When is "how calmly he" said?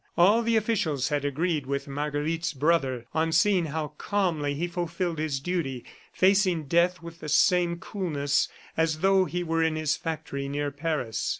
3.65-4.65